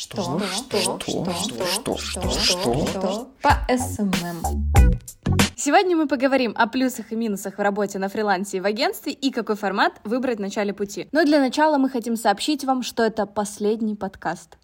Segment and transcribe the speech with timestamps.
[0.00, 0.38] Что?
[0.38, 0.78] Что?
[0.78, 1.00] Что?
[1.00, 1.96] Что?
[1.98, 2.30] Что?
[2.30, 2.30] Что?
[2.30, 3.28] Что?
[3.42, 4.70] По SMM.
[5.56, 9.32] Сегодня мы поговорим о плюсах и минусах в работе на фрилансе и в агентстве и
[9.32, 11.08] какой формат выбрать в начале пути.
[11.10, 14.56] Но для начала мы хотим сообщить вам, что это последний подкаст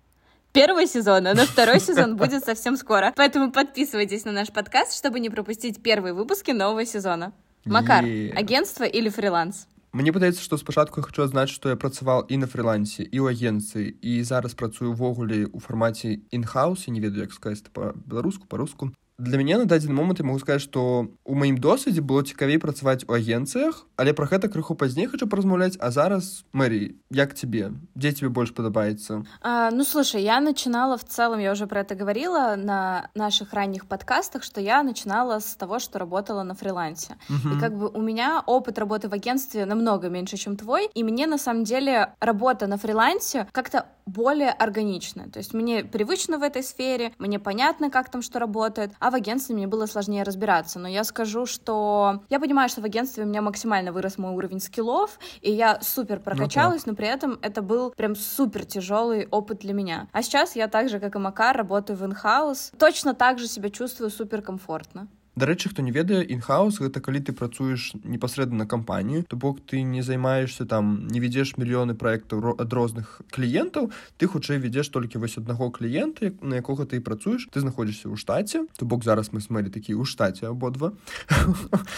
[0.53, 3.12] первого сезона, но второй сезон будет совсем скоро.
[3.16, 7.32] Поэтому подписывайтесь на наш подкаст, чтобы не пропустить первые выпуски нового сезона.
[7.64, 8.05] Макар,
[8.37, 9.66] агентство или фриланс?
[9.93, 13.88] Мне падаецца што спачатку хочу адзначыць што я працаваў і на фрылансе і ў агенцыі
[14.11, 19.57] і зараз працую ўвогуле ў фармаце інхаус не ведаю як сказаць па-беларуску па-руску для мяне
[19.57, 23.83] на дадзены момант я могу сказаць што у маім досведзе было цікавей працаваць у агенцыях
[24.00, 28.54] але пра гэта крыху пазней хочу паразмаўляць а зараз Мэри як тебе где тебе больше
[28.54, 33.53] подобается а, ну слушай я начинала в целом я уже про это говорила на наших
[33.53, 37.56] ранних подкастах что я начинала с того что работала на фрилансе угу.
[37.56, 41.28] и как бы у меня опыт работы в агентстве намного меньше чем твой и мне
[41.28, 46.64] на самом деле работа на фрилансе как-то более органичная то есть мне привычно в этой
[46.64, 50.78] сфере мне понятно как там что работает а в агентстве мне было сложнее разбираться.
[50.78, 54.60] Но я скажу, что я понимаю, что в агентстве у меня максимально вырос мой уровень
[54.60, 59.58] скиллов, и я супер прокачалась, ну, но при этом это был прям супер тяжелый опыт
[59.58, 60.08] для меня.
[60.12, 63.69] А сейчас я так же, как и Макар, работаю в инхаус, точно так же себя
[63.69, 65.06] чувствую супер комфортно
[65.39, 69.81] дарэчы хто не ведае інхаус гэта калі ты працуеш непасрэдна на кампанію то бок ты
[69.81, 75.38] не займаешься там не ведзеш мільёны проектаў ад розных кліентаў ты хутчэй ведзеш толькі вось
[75.39, 79.72] аднаго кліента на якога ты працуеш ты знаходзішся ў штаце то бок зараз мы смелі
[79.72, 80.91] такі ў штаце абодва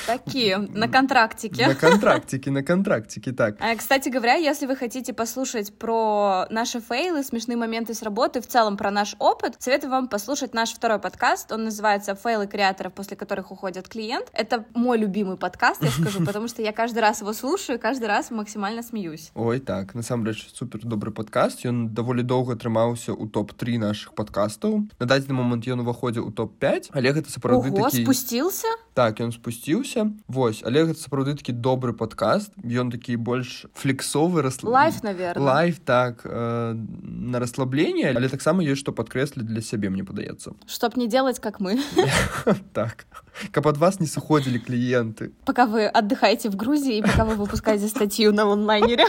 [0.06, 5.74] такие на контрактике на контрактике на контрактике так а, кстати говоря если вы хотите послушать
[5.74, 10.54] про наши фейлы смешные моменты с работы в целом про наш опыт советую вам послушать
[10.54, 14.28] наш второй подкаст он называется фейлы креаторов после которых уходит клиент.
[14.34, 18.32] Это мой любимый подкаст, я скажу, потому что я каждый раз его слушаю, каждый раз
[18.32, 19.32] максимально смеюсь.
[19.36, 21.66] Ой, так, насамрэч супер добрый подкаст.
[21.66, 24.92] Ён даволі доўга атрымаўся ў топ-3 наших подкастаў.
[25.00, 28.04] На дадзены момант ён уваходзіў у топ-5, але гэта сапраўды такі...
[28.04, 28.68] спусціўся?
[28.94, 30.12] Так, ён спусціўся.
[30.28, 32.52] Вось, але гэта сапраўды такі добры подкаст.
[32.60, 34.68] Ён такі больш флексовы, расл...
[34.68, 35.44] Лайф, наверное.
[35.44, 40.58] Лайф, так, э, на расслабленне, але таксама ёсць што падкрэсліць для сябе, мне падаецца.
[40.66, 41.80] Чтоб не делать, как мы.
[42.74, 43.06] так.
[43.52, 45.32] Каб от вас не суходили клиенты.
[45.46, 49.06] Пока вы отдыхаете в Грузии и пока вы выпускаете статью на онлайнере.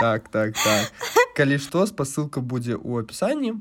[0.00, 0.92] Так, так, так.
[1.34, 3.58] Калі што, спасылка будзе ў апісанні.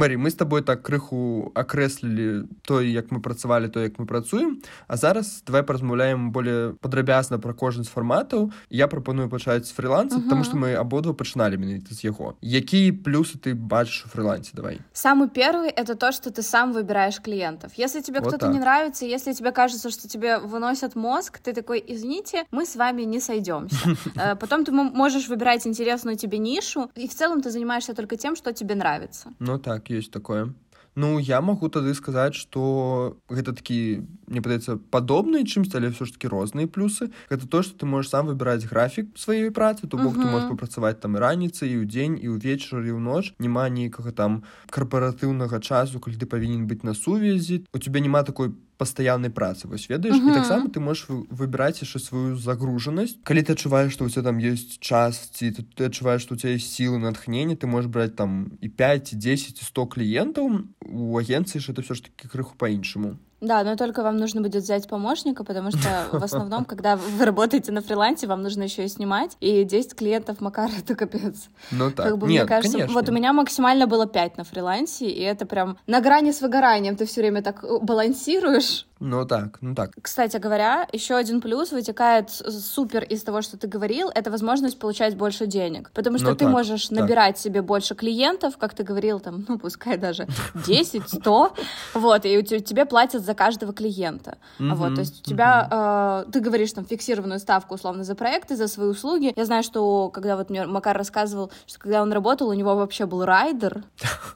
[0.00, 4.64] Мэрі мы з табой так крыху акрэслілі той як мы працавалі то як мы працуем
[4.88, 10.16] а зараз давай паразмаўляем более падрабязна пра кожны з фарматаў я прапаную пачаць з фриланса
[10.24, 14.80] потому что мы абодва пачыналі менавіта з яго якія плюсы ты бачыш у фрилансе давай
[14.96, 18.54] самый первый это то что ты сам выбираешь клиентов если тебе вот кто-то так.
[18.54, 23.02] не нравится если тебе кажется что тебе выносят мозг ты такой извините мы с вами
[23.02, 23.76] не сойдемся
[24.16, 28.34] э, потом ты можешь выбирать интересную тебе нишу и в целом ты занимаешься только тем
[28.34, 30.49] что тебе нравится ну так Так ёсць такое.
[30.95, 36.15] Ну я магу тады сказаць что гэта такі мне падаецца падобныя чымсьці але все ж
[36.15, 37.11] таки розныя плюсы.
[37.29, 39.87] Гэта то что ты можешь сам выбіраць графік сваёй працы.
[39.87, 43.35] То бок ты можешь папрацаваць там раніцай і ў дзень і ўвечар і ў ноч
[43.43, 48.55] няма нейкага там карпаратыўнага часу калі ты павінен быць на сувязі у тебя няма такой
[48.80, 53.92] пастаяннай працы вось ведаеш і таксама ты можешь выбіраць яшчэ сваю загружанасць калі ты адчуваеш
[53.92, 57.60] што у тебя там есть час ці ты адчуваеш што у тебя есть сілы натхнення
[57.60, 62.08] ты можешь браць там і 5 10 100 кліентаў у агенцыі ж это все ж
[62.08, 66.65] таки крыху по-іншаму да, но только вам нужно будет взять помощника, потому что в основном,
[66.65, 70.95] когда вы работаете на фрилансе, вам нужно еще и снимать, и 10 клиентов Макара— это
[70.95, 71.49] капец.
[71.71, 72.93] Ну так, как бы, Нет, мне кажется, конечно.
[72.93, 76.95] вот у меня максимально было 5 на фрилансе, и это прям на грани с выгоранием,
[76.95, 78.85] ты все время так э, балансируешь.
[78.99, 79.91] Ну так, ну так.
[80.01, 85.17] Кстати говоря, еще один плюс вытекает супер из того, что ты говорил, это возможность получать
[85.17, 85.91] больше денег.
[85.93, 86.99] Потому что ну, ты так, можешь так.
[86.99, 90.27] набирать себе больше клиентов, как ты говорил, там, ну, пускай даже
[90.65, 91.55] 10, 100,
[91.93, 94.37] вот, и тебе платят за каждого клиента.
[94.59, 94.75] Mm-hmm.
[94.75, 98.67] Вот, то есть у тебя, э, ты говоришь там фиксированную ставку, условно, за проекты, за
[98.67, 99.33] свои услуги.
[99.35, 103.05] Я знаю, что когда вот мне Макар рассказывал, что когда он работал, у него вообще
[103.05, 103.83] был райдер,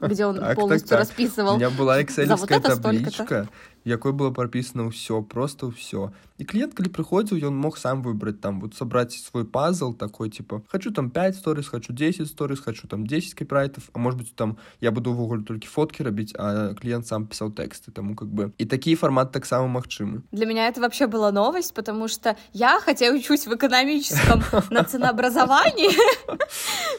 [0.00, 1.54] где он полностью расписывал.
[1.54, 2.26] У меня была excel
[2.60, 3.48] табличка,
[3.84, 8.59] якой было прописано ўсё просто ўсё і клиент калі прыходзіў ён мог сам выбраць там
[8.59, 13.07] вот собрать свой пазл такой типа хочу там 5 сторис хочу 10 сторис хочу там
[13.07, 17.27] 10 кайпрайтов а может быть там я буду увогуле толькі фотки рабіць а клиент сам
[17.27, 21.31] писал тексты тому как бы и такие формат таксама магчымы для меня это вообще была
[21.31, 25.91] новость потому что я хотя учусь в экономическом на ценообразовании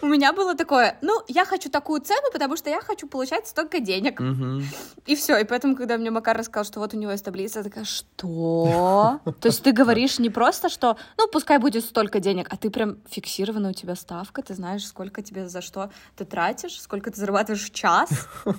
[0.02, 3.80] у меня было такое ну я хочу такую цену потому что я хочу получать столько
[3.80, 4.20] денег
[5.06, 7.64] и все и поэтому когда мне макар рассказал что вот у него есть таблица, я
[7.64, 9.20] такая, что?
[9.40, 12.96] То есть ты говоришь не просто, что, ну, пускай будет столько денег, а ты прям
[13.08, 17.64] фиксирована у тебя ставка, ты знаешь, сколько тебе за что ты тратишь, сколько ты зарабатываешь
[17.64, 18.10] в час.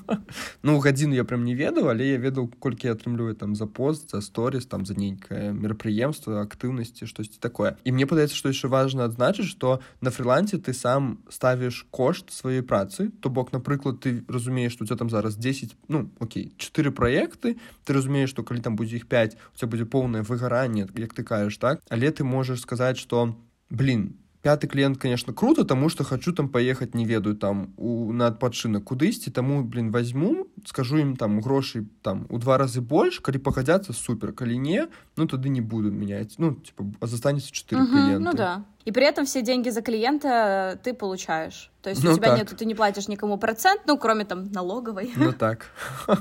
[0.63, 4.11] Ну, гадзіну я прям не ведаў, але я ведаў, колькі я атрымліваю там за пост,
[4.11, 7.77] за сторис, там за нейкае мерапрыемства, актыўнасці, штосьці такое.
[7.83, 12.61] І мне падаецца, што яшчэ важна адзначыць, што на фрилансе ты сам ставіш кошт сваёй
[12.61, 16.91] працы, то бок, напрыклад, ты разумееш, што у тебя там зараз 10, ну, окей, 4
[16.91, 20.23] праекты, ты разумееш, што калі там будзе іх 5, у тебя будзе поўнае
[20.61, 21.81] выгаранне, як ты кажаш, так?
[21.89, 23.33] Але ты можаш сказаць, што
[23.69, 24.15] блин,
[24.47, 28.83] пятый клиент конечно круто тому что хочу там поехать не ведаю там у на адпачынак
[28.83, 33.91] кудысьці таму блин возьму скажу им там грошай там у два разы больш калі пагадзяцца
[33.91, 34.87] супер калі не
[35.17, 39.05] ну тады не буду менять ну типа застанется 4 угу, клиента ну да и при
[39.05, 42.37] этом все деньги за клиента ты получаешь то есть ну, у тебя так.
[42.37, 45.65] нет ты не платишь никому процент ну кроме там налоговой ну так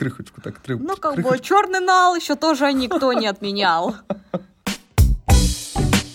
[0.00, 0.78] крыхочку так тры...
[0.78, 3.94] ну как бы черный нал еще тоже никто не отменял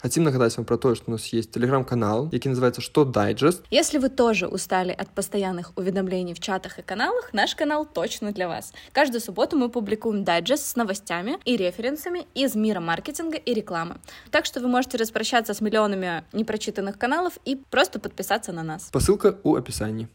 [0.01, 3.63] Хотим нагадать вам про то, что у нас есть телеграм-канал, який называется «Что дайджест».
[3.71, 8.47] Если вы тоже устали от постоянных уведомлений в чатах и каналах, наш канал точно для
[8.47, 8.71] вас.
[8.91, 13.97] Каждую субботу мы публикуем дайджест с новостями и референсами из мира маркетинга и рекламы.
[14.29, 18.89] Так что вы можете распрощаться с миллионами непрочитанных каналов и просто подписаться на нас.
[18.91, 20.07] Посылка у описании.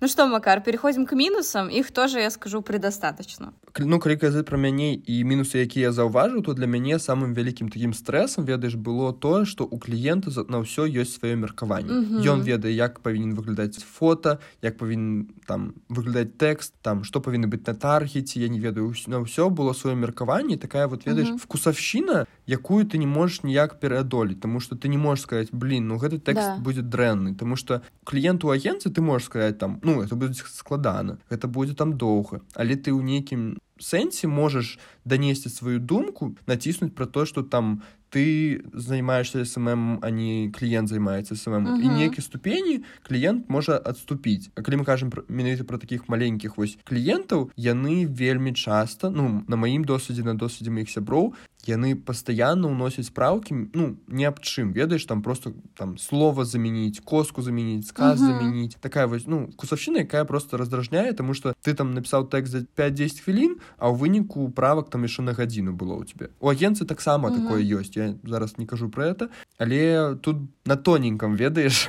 [0.00, 1.68] Ну что, Макар, переходим к минусам.
[1.68, 3.52] Их тоже, я скажу, предостаточно.
[3.78, 7.68] Ну, калі казаць пра мяне і мінусы, якія я заўважыў, то для мяне самым вялікім
[7.70, 12.22] такім стрэсам, ведаеш, было тое, што у кліента на ўсё ёсць сваё меркаванне.
[12.26, 17.66] Ён ведае, як павінен выглядаць фота, як павінен там выглядаць тэкст, там што павінны быць
[17.66, 22.86] на таргеце, я не ведаю на ўсё было сваё меркаванне, такая вот ведаеш вкусавщина, якую
[22.86, 26.58] ты не можаш ніяк пераадолець, Таму што ты не можаш сказаць блин, ну гэты тэкст
[26.58, 26.58] да.
[26.58, 31.47] будзе дрэнны, Таму што кліенту агенцы ты можаш сказаць там ну это будзе складана гэта
[31.47, 37.25] будзе там доўга але ты ў нейкім сэнсе можаш данесці сваю думку націснуць пра то
[37.25, 37.81] что там
[38.13, 41.81] ты займаешься смм а не кліент займаецца смм uh -huh.
[41.81, 46.77] і нейкай ступені кліент можа адступіць А калі мы кажам менавіта про таких маленькіх вось
[46.83, 51.33] кліентаў яны вельмі часта ну на маім досведзе на досведзе моих сяброў
[51.67, 57.41] яны пастаянна ўносяць спраўкі ну не аб чым ведаеш там просто там слова замяніць коску
[57.41, 58.27] замяніць сказ uh -huh.
[58.27, 62.57] замяніць такая вось ну кусавщина якая просто раздражняе тому что ты там напісаў тэкст за
[62.57, 66.84] 5-10 хвілін а ў выніку правак там яшчэ на гадзіну было ў тебе у агенцы
[66.84, 67.42] таксама uh -huh.
[67.42, 69.28] такое ёсць я зараз не кажу про это
[69.58, 71.88] але тут на тоненьком ведаеш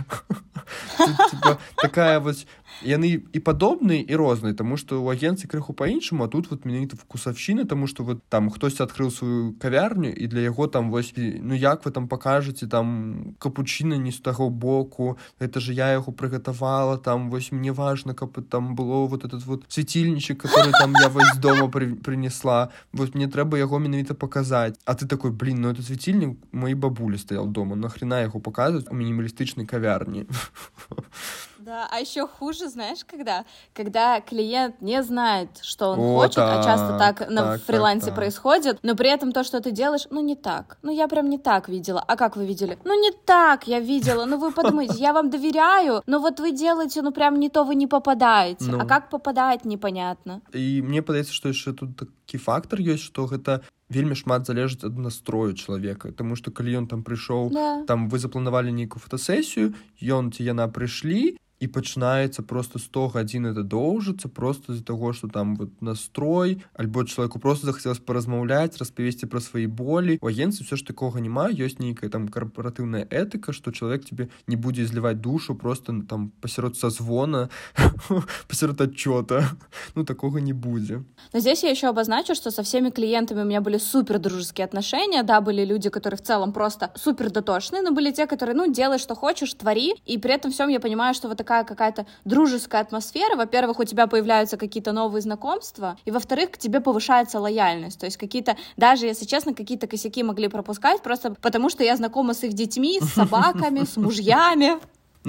[1.75, 2.47] такая вось
[2.81, 6.95] яны і падобныя і розныя тому что у агенцы крыху по-іншаму а тут вот менавіта
[6.95, 11.55] вкусавщина тому что вот там хтось адкрыў сваю кавярню і для яго там вось ну
[11.55, 16.97] як вы там покажаце там капучына не з таго боку это же я яго прыгатавала
[16.97, 21.37] там вось мне важно каб там было вот этот вот светильничек который там я вось
[21.37, 25.81] дома при, принесла вот мне трэба яго менавіта показать а ты такой блин ну это
[25.81, 30.25] светильник моей бабулі стаял дома нахрена яго показывать у мінімалістычнай кавярні
[31.68, 33.44] Да, а еще хуже, знаешь, когда?
[33.72, 38.06] Когда клиент не знает, что он О, хочет, так, а часто так на так, фрилансе
[38.06, 38.16] так, так.
[38.16, 40.78] происходит, но при этом то, что ты делаешь, ну не так.
[40.82, 42.00] Ну я прям не так видела.
[42.06, 42.78] А как вы видели?
[42.84, 44.24] Ну не так я видела.
[44.24, 47.74] Ну вы подумайте, я вам доверяю, но вот вы делаете, ну прям не то вы
[47.74, 48.64] не попадаете.
[48.64, 48.80] Ну.
[48.80, 50.42] А как попадать, непонятно.
[50.52, 54.98] И мне падаецца, что еще тут такі фактор есть, что это вельмі шмат залежыць ад
[54.98, 57.84] настрою чалавека Таму што калі ён там прыйшоў да.
[57.86, 63.62] там вы запланавалі нейкую фотасесію ён ці яна прыйшлі і пачынаецца просто 100 гадзін это
[63.64, 69.40] доўжыцца просто з-за таго что там вот настрой альбо чалавеку просто захацелось паразмаўляць распавесці пра
[69.40, 74.04] свае болі у агенцы все ж такога няма ёсць нейкая там карпаратыўная этыка что чалавек
[74.04, 77.48] тебе не будзе зліваць душу просто ну, там пасярод са звона
[78.48, 79.48] пасярод отчета
[79.94, 81.02] ну такого не будзе
[81.32, 85.22] но здесь я еще обозначу что со всеми клиентами у меня были супер дружеские отношения
[85.22, 88.98] да были люди которые в целом просто супер дотошные но были те которые ну делай
[88.98, 92.81] что хочешь твори и при этом всем я понимаю что вот так такая какая-то дружеская
[92.81, 93.35] атмосфера.
[93.35, 97.99] Во-первых, у тебя появляются какие-то новые знакомства, и во-вторых, к тебе повышается лояльность.
[97.99, 102.35] То есть какие-то, даже если честно, какие-то косяки могли пропускать, просто потому что я знакома
[102.35, 104.79] с их детьми, с собаками, с мужьями.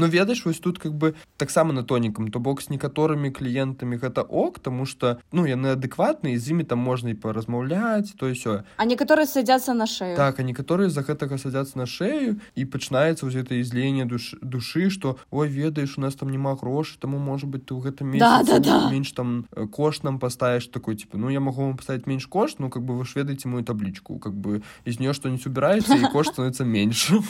[0.01, 4.25] Ну ведаеш вось тут как бы таксама на тоненькам то бок з некаторымі кліентамі гэта
[4.25, 8.83] ок тому что ну яны адэкватныя з імі там можна і паразмаўляць то ўсё а
[8.89, 13.37] некаторыя садзяцца на шею так а некаторыя за гэтага садзяцца на шею і пачынаецца вось
[13.37, 17.69] гэта ізленне душ душы что ой ведаеш у нас там няма грошы таму можа быть
[17.69, 18.89] ты ў гэтым да, да, да.
[18.89, 22.57] менш там э, кошт нам паставіш такой типа ну я могу вам паставить менш кошт
[22.57, 26.09] ну как бы вы ж ведаеце мою таблічку как бы из нее что-нибудь убираецца і
[26.09, 27.13] кошт становится менш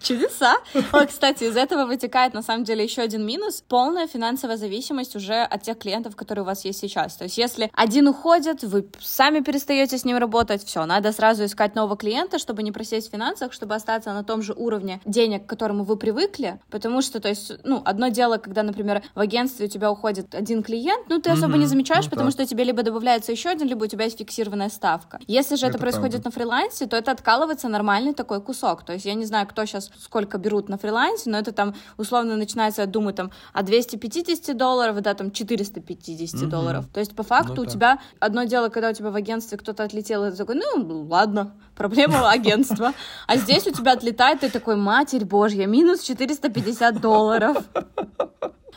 [0.00, 0.56] Чудеса.
[1.04, 3.62] О, кстати, из этого вытекает, на самом деле, еще один минус.
[3.66, 7.16] Полная финансовая зависимость уже от тех клиентов, которые у вас есть сейчас.
[7.16, 11.74] То есть, если один уходит, вы сами перестаете с ним работать, все, надо сразу искать
[11.74, 15.48] нового клиента, чтобы не просесть в финансах, чтобы остаться на том же уровне денег, к
[15.48, 19.68] которому вы привыкли, потому что, то есть, ну, одно дело, когда, например, в агентстве у
[19.68, 21.58] тебя уходит один клиент, ну, ты особо mm-hmm.
[21.58, 22.32] не замечаешь, ну, потому да.
[22.32, 25.18] что тебе либо добавляется еще один, либо у тебя есть фиксированная ставка.
[25.26, 26.28] Если же это, это происходит правда.
[26.28, 28.84] на фрилансе, то это откалывается нормальный такой кусок.
[28.84, 32.36] То есть я не знаю, кто сейчас сколько берут на фрилансе, но это там условно
[32.36, 36.50] начинается, я думаю, там от 250 долларов до там 450 угу.
[36.50, 36.84] долларов.
[36.92, 39.84] То есть по факту ну, у тебя одно дело, когда у тебя в агентстве кто-то
[39.84, 42.92] отлетел, и ты такой, ну ладно, проблема агентства.
[43.26, 47.56] А здесь у тебя отлетает, ты такой, матерь божья, минус 450 долларов.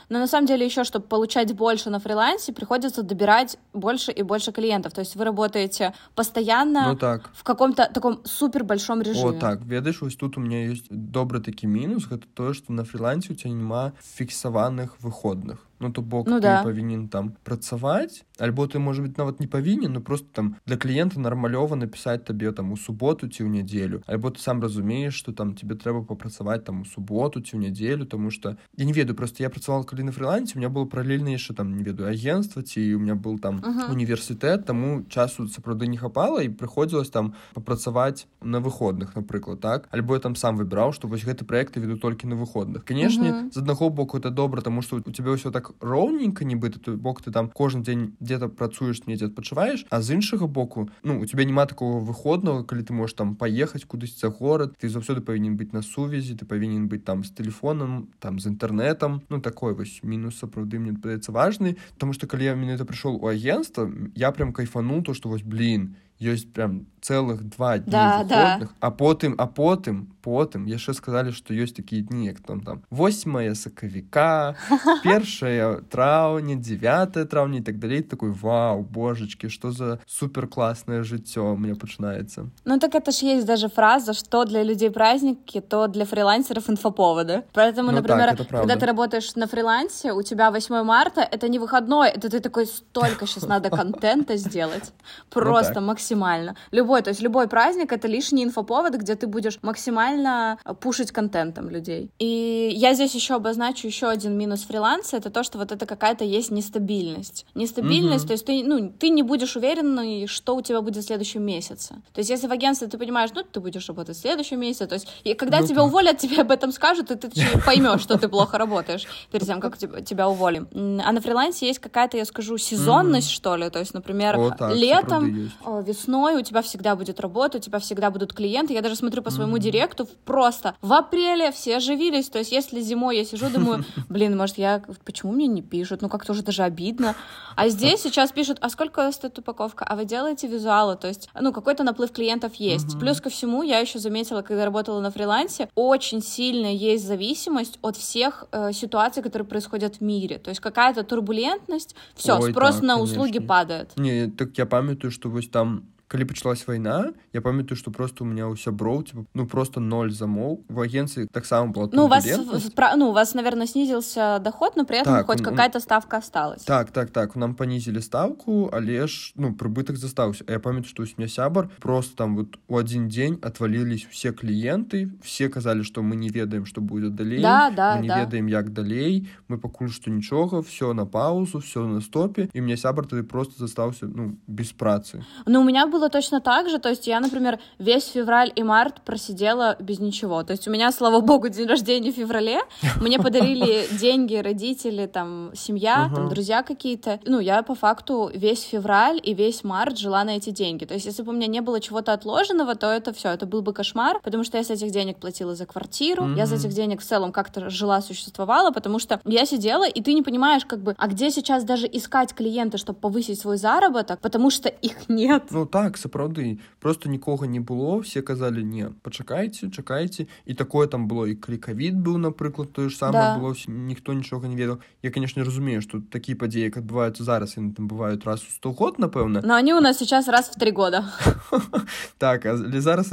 [0.09, 4.51] Но на самом деле еще, чтобы получать больше на фрилансе, приходится добирать больше и больше
[4.51, 4.93] клиентов.
[4.93, 7.29] То есть вы работаете постоянно ну, так.
[7.33, 9.37] в каком-то таком супер большом режиме.
[9.37, 12.83] О, так, ведаешь, ось тут у меня есть добрый таки минус, это то, что на
[12.83, 16.62] фрилансе у тебя нема фіксаваных выходных ну то бок ну, ты да.
[16.62, 21.20] павінен там працаваць альбо ты может быть нават не павінен но просто там для кліента
[21.20, 25.54] нармалёва напісаць табе там у суботу ці ў нядзелю альбо ты сам разумееш что там
[25.54, 29.42] тебе трэба папрацаваць там у суботу ці ў нядзелю тому что я не ведаю просто
[29.42, 32.94] я працавал калі на фрилансе у меня было параллельна яшчэ там не ведаю агентства ці
[32.94, 33.90] у меня был там uh -huh.
[33.90, 40.14] універсітэт таму часу сапраўды не хапала і прыходзілось там папрацаваць на выходных напрыклад так альбо
[40.14, 43.52] я там сам выбіраў что вось гэты проект веду толькі на выходных конечно uh -huh.
[43.52, 46.96] з аднаго боку это добра тому что у тебя ўсё так так роўненька нібыта той
[46.96, 51.26] бок ты там кожны дзень где-то працуеш недзе адпачываеш а з іншага боку ну у
[51.26, 55.56] тебя няма такого выходного калі ты можешь там паехаць кудысь за горад ты заўсёды павінен
[55.56, 60.00] быць на сувязі ты павінен быць там з телефоном там з інтэрнетам ну такой вось
[60.02, 64.52] мінус сапраўды мне падаецца важны потому что калі я менавіта прыйшоў у агентства я прям
[64.52, 68.76] кайфанул то что вось блин ёсць прям цэлых два дні да, выходных, да.
[68.80, 73.54] а потым а потым потым яшчэ сказалі што ёсць такія дні як там там 8
[73.58, 74.54] сакавіка
[75.02, 81.56] першая траўня 9 траўня і так далей такой вау божачки что за супер классное жыццё
[81.58, 86.04] мне пачынаецца ну так это ж есть даже фраза что для людей праздники то для
[86.04, 91.20] фрилансеров инфоповоды поэтому ну, например так, когда ты работаешь на фрилансе у тебя 8 марта
[91.20, 96.55] это не выходной это ты такой столько сейчас надо контента сделать ну просто максимально максимально.
[96.71, 102.09] Любой, то есть любой праздник— это лишний инфоповод, где ты будешь максимально пушить контентом людей.
[102.19, 106.23] И я здесь еще обозначу еще один минус фриланса— это то, что вот это какая-то
[106.23, 107.45] есть нестабильность.
[107.55, 108.27] Нестабильность, mm-hmm.
[108.27, 111.95] то есть ты, ну, ты не будешь уверен, что у тебя будет в следующем месяце.
[112.13, 114.95] То есть если в агентстве ты понимаешь, ну, ты будешь работать в следующем месяце, то
[114.95, 115.87] есть и когда ну, тебя так.
[115.87, 117.29] уволят, тебе об этом скажут, и ты
[117.65, 120.67] поймешь, что ты плохо работаешь перед тем, как тебя уволим.
[121.03, 124.37] А на фрилансе есть какая-то, я скажу, сезонность, что ли, то есть, например,
[124.73, 125.51] летом,
[125.83, 128.73] весной у тебя всегда будет работа, у тебя всегда будут клиенты.
[128.73, 129.61] Я даже смотрю по своему mm-hmm.
[129.61, 132.29] директу, просто в апреле все оживились.
[132.29, 134.83] То есть, если зимой я сижу, думаю, блин, может, я...
[135.03, 136.01] Почему мне не пишут?
[136.01, 137.15] Ну, как-то уже даже обидно.
[137.55, 139.85] А здесь сейчас пишут, а сколько стоит упаковка?
[139.85, 140.95] А вы делаете визуалы?
[140.95, 142.95] То есть, ну, какой-то наплыв клиентов есть.
[142.95, 142.99] Mm-hmm.
[142.99, 147.97] Плюс ко всему, я еще заметила, когда работала на фрилансе, очень сильно есть зависимость от
[147.97, 150.37] всех э, ситуаций, которые происходят в мире.
[150.37, 153.03] То есть, какая-то турбулентность, все, спрос так, на конечно.
[153.03, 153.91] услуги падает.
[153.97, 158.26] Не, так я памятаю, что вот там калі пачалась вайна я памятаю что просто у
[158.26, 162.26] меня у сяброў типа, ну просто ноль замоў в агенции таксама было ну у вас
[162.26, 166.64] в, ну у вас наверное снизился доход но при этом так, хоть какая-то ставка осталась
[166.64, 171.06] так так так нам понизили ставку але ж ну прыбытак застаўся я памятаю что у
[171.16, 176.16] меня сябар просто там вот у один день отвалились все клиенты все казалі что мы
[176.16, 178.20] не ведаем что будет далей да, да, мы не да.
[178.20, 182.76] ведаем як далей мы пакуль что нічога все на паузу все на стопе і мне
[182.76, 186.79] сябар тады просто застаўся ну без працы ну у меня был было точно так же.
[186.79, 190.43] То есть я, например, весь февраль и март просидела без ничего.
[190.43, 192.59] То есть у меня, слава богу, день рождения в феврале.
[193.01, 197.19] Мне подарили деньги родители, там, семья, там, друзья какие-то.
[197.25, 200.85] Ну, я по факту весь февраль и весь март жила на эти деньги.
[200.85, 203.61] То есть если бы у меня не было чего-то отложенного, то это все, это был
[203.61, 207.01] бы кошмар, потому что я с этих денег платила за квартиру, я с этих денег
[207.01, 210.95] в целом как-то жила, существовала, потому что я сидела, и ты не понимаешь, как бы,
[210.97, 215.45] а где сейчас даже искать клиента, чтобы повысить свой заработок, потому что их нет.
[215.51, 220.86] Ну, так, так сапраўды просто нікога не было все казалі не пачакайце чакайце і такое
[220.86, 223.38] там было і клікавід быў напрыклад тое ж самае да.
[223.38, 227.72] было ніхто нічога не ведаў я конечно разумею что такія падзеі як адбываюцца зараз яны
[227.74, 230.72] там бываюць раз у сто год напэўна но они у нас сейчас раз в три
[230.72, 231.04] года
[232.18, 233.12] так але зараз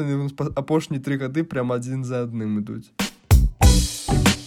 [0.56, 2.92] апошнія тры гады прям адзін за адным ідуць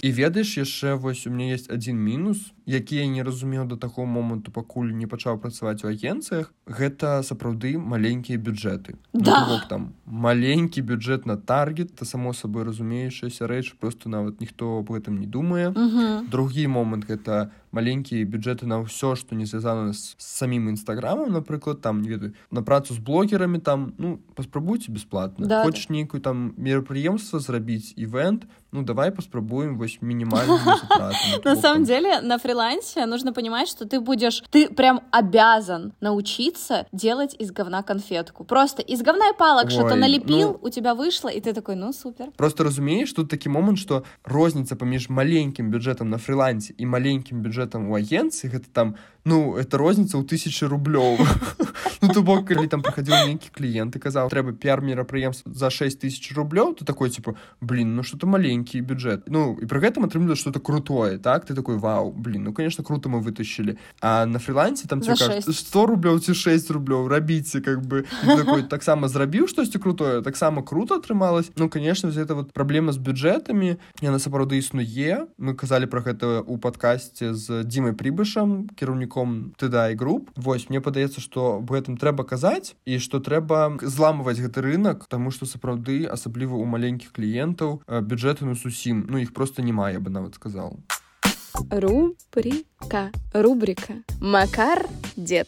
[0.02, 4.06] і ведаеш яшчэ вось у меня есть один мінус які я не разумеў до таго
[4.06, 9.00] моманту пакуль не пачаў працаваць у агенцыях гэта сапраўды маленькія бюджэты.
[9.14, 9.48] Ну, да.
[9.48, 14.92] ну, там маленькі бюджэт на таргет то само сабой разумеючаяся рэч просто нават ніхто об
[14.92, 15.72] гэтым не думае.
[16.28, 22.02] Другі момант гэта маленькія бюджэты на ўсё што не звязана з самім нстаграмам напрыклад там
[22.02, 27.40] не ведаю на працу з блогерамі там ну паспрабуйце бесплатно да, хочаш нейкую там мерапрыемства
[27.40, 28.44] зрабіць івент
[28.77, 30.81] ну давай паспрабуем вось мінімальна
[31.45, 37.37] на самом деле на фрилансе нужно понимать что ты будешь ты прям обязан научиться делать
[37.39, 41.41] из говна конфетку просто из говна и палок что-то налепил ну, у тебя вышло и
[41.41, 46.19] ты такой ну супер просто разумеешь тут такі момант что розніца паміж маленькім бюджэтам на
[46.19, 51.21] фрилансе і маленькім бюджэтам у агенцыі гэта там ну это розніца ў тысячи рублёў
[52.07, 56.03] ну то бок калі там прыходзіў нейкі кліент і казаў трэба пиар мерапрыемства за 6
[56.03, 60.37] тысяч рублёў то такой типа блин ну что-то маленький бюджет ну і при гэтым атрымліваю
[60.37, 64.89] что-то крутое так ты такой вау блин ну конечно круто мы вытащили а на фрилансе
[64.89, 70.63] там 100 рублёў ці 6 рублёў рабіце как бы такой таксама зрабіў штосьці крутое таксама
[70.63, 76.01] круто атрымалось ну конечно это вот праблема з бюджэтамі яна сапраўды існуе мы казалі про
[76.01, 81.71] гэта у подкасте з Димой прыбышам кіраўніком кіраўніком тыдай груп восьось мне падаецца што в
[81.71, 87.12] гэтым трэба казаць і што трэба зламываць гэты рынок тому что сапраўды асабліва у маленькіх
[87.12, 90.78] кліентаў бюджэты ну зусім ну іх просто не мае бы нават сказал
[91.70, 93.12] рубрика.
[93.34, 93.94] Рубрика.
[94.22, 94.86] Макар
[95.16, 95.48] дед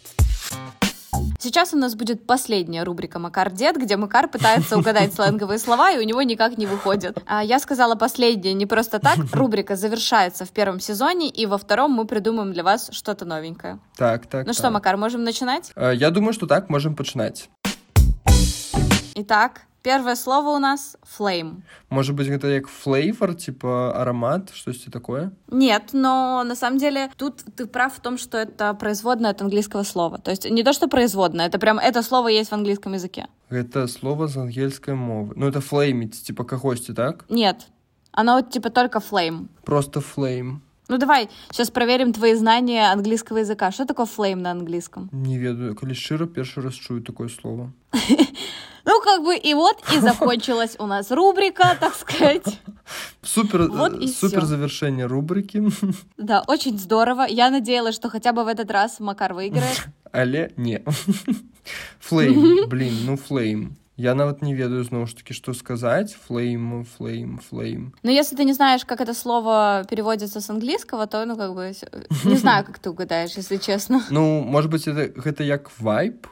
[1.39, 5.97] Сейчас у нас будет последняя рубрика «Макар Дед», где Макар пытается угадать сленговые слова, и
[5.97, 7.17] у него никак не выходит.
[7.25, 9.17] А я сказала последняя не просто так.
[9.33, 13.79] Рубрика завершается в первом сезоне, и во втором мы придумаем для вас что-то новенькое.
[13.97, 14.45] Так, так.
[14.45, 14.55] Ну так.
[14.55, 15.71] что, Макар, можем начинать?
[15.75, 17.49] Я думаю, что так, можем начинать.
[19.15, 21.61] Итак, Первое слово у нас flame.
[21.89, 25.31] Может быть, это как флейвор, типа аромат, что-то такое?
[25.49, 29.83] Нет, но на самом деле тут ты прав в том, что это производное от английского
[29.83, 30.17] слова.
[30.17, 33.27] То есть не то, что производное, это прям это слово есть в английском языке.
[33.49, 35.33] Это слово с английской мовы.
[35.35, 37.25] Ну, это флеймить, типа кахости, так?
[37.29, 37.67] Нет,
[38.11, 39.47] оно вот типа только flame.
[39.63, 40.59] Просто flame.
[40.89, 43.71] Ну давай, сейчас проверим твои знания английского языка.
[43.71, 45.09] Что такое flame на английском?
[45.11, 47.71] Не ведаю, коли щиро первый раз чую такое слово.
[48.85, 52.59] Ну, как бы и вот и закончилась у нас рубрика, так сказать.
[53.21, 55.61] Супер, вот супер завершение рубрики.
[56.17, 57.27] Да, очень здорово.
[57.29, 59.87] Я надеялась, что хотя бы в этот раз Макар выиграет.
[60.11, 60.83] Але не.
[61.99, 63.75] Flame, блин, ну flame.
[63.99, 66.15] Я нават не ведаю зноў ж таки что сказать.
[66.27, 67.93] Flame flame flame.
[68.01, 71.73] Ну если ты не знаешь как это слово переводится с английского то ну как бы
[72.23, 74.01] не знаю как ты угадаешь если честно.
[74.09, 76.27] Ну может быть это гэта як вайп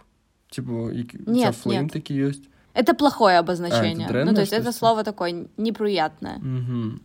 [0.49, 0.95] типа
[1.27, 4.08] нет, флейм такі ёсць это плохое обозначение.
[4.08, 6.38] А, это ну то есть это слово такое неприятное.
[6.38, 6.99] Угу.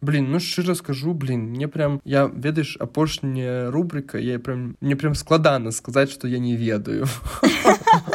[0.00, 5.14] Блин, ну шчыра скажу блин мне прям я ведаеш апошняя рубрика я прям мне прям
[5.14, 7.06] складана сказаць что я не ведаю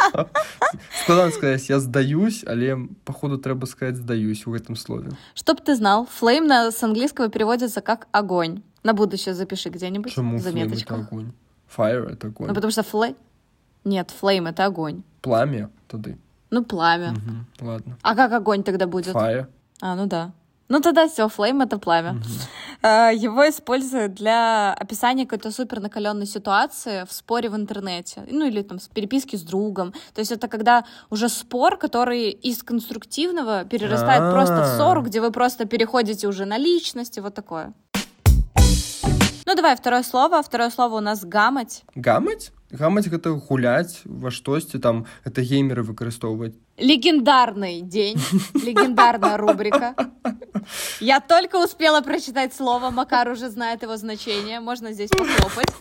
[1.04, 5.12] складана сказать я сдаюсь але походу трэба сказать сдаюсь у гэтым слове.
[5.34, 10.95] Чтоб ты знал флейм на с английского переводится как огонь на будущее запиши где-нибудь заметочку
[10.95, 11.32] огонь?
[11.76, 12.48] Fire это огонь.
[12.48, 13.15] Ну, потому что флей
[13.84, 15.04] нет флейм это огонь.
[15.22, 16.17] Пламя тады
[16.52, 17.98] ну пламя угу, ладно.
[18.02, 19.15] А как огонь тогда будет?
[19.15, 19.48] Fire
[19.82, 20.32] а ну да
[20.69, 22.15] ну тогда все, флейм это пламя.
[22.82, 23.13] Uh-huh.
[23.13, 28.79] Его используют для описания какой-то супер накаленной ситуации в споре в интернете, ну или там
[28.79, 29.91] с переписки с другом.
[30.13, 34.32] То есть это когда уже спор, который из конструктивного перерастает А-а-а.
[34.32, 37.73] просто в ссору, где вы просто переходите уже на личности, вот такое.
[39.49, 40.43] Ну давай второе слово.
[40.43, 41.81] Второе слово у нас гамать.
[41.95, 42.51] Гамать?
[42.69, 48.21] Гамаць гэта гуляць во штосьці там это геймеры выкарыстоўваць легендарный день
[48.53, 49.95] легендарная рубрика
[50.99, 55.73] я только успела прочитать слово макар уже знает его значение можно здесь похлопать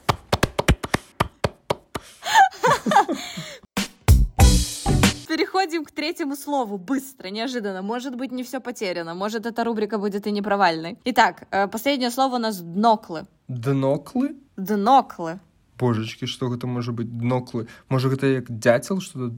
[5.38, 6.78] Переходим к третьему слову.
[6.78, 7.80] Быстро, неожиданно.
[7.82, 9.14] Может быть, не все потеряно.
[9.14, 10.98] Может, эта рубрика будет и неправильной.
[11.04, 13.24] Итак, э, последнее слово у нас дноклы.
[13.48, 14.34] Дноклы?
[14.56, 15.38] Дноклы
[15.78, 19.30] божачки что гэта можа быть дноклы можа гэта як дзяцел что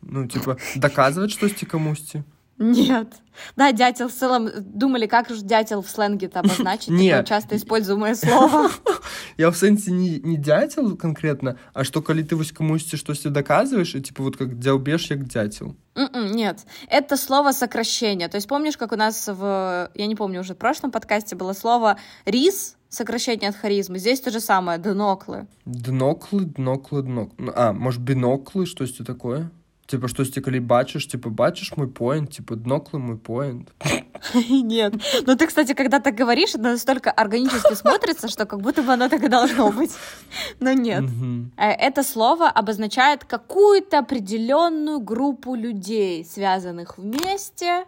[0.00, 2.22] ну типа доказывать штосьці камусьці
[2.61, 3.07] нет
[3.55, 8.15] да дятел в целом думали как же дятел в сленге то обозначить нет часто используемое
[8.15, 8.69] слово
[9.37, 13.95] я в сэнсе не не дятел конкретно а что калі ты вось камусьці штосьці доказываешь
[13.95, 18.77] и типа вот как дзяўбеш як дятел м-м, нет это слово сокращение то есть помнишь
[18.77, 23.49] как у нас в я не помню уже в прошлом подкасте было слово рис сокращение
[23.49, 23.99] от харизмы.
[23.99, 25.47] Здесь то же самое, дноклы.
[25.65, 27.53] Дноклы, дноклы, дноклы.
[27.53, 29.51] А, может, биноклы, что-то такое?
[29.91, 33.71] типа штосьці калі бачыш типа бачыш мой поинт типа дноклы мой поинт
[34.61, 34.93] нет
[35.25, 39.07] ну ты кстати когда так говоришь это настолько органически смотрится что как будто бы оно
[39.09, 39.91] так и должно быть
[40.59, 41.05] но нет
[41.57, 47.85] э, это слово обозначает какую-то определенную группу людей связанных вместе